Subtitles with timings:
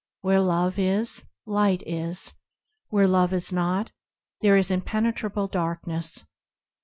[0.21, 2.33] Where Love is, Light is,
[2.89, 3.91] Where Love is not,
[4.41, 6.25] there is impenetrable darkness.